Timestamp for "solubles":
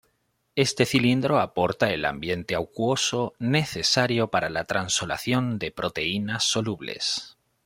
6.45-7.37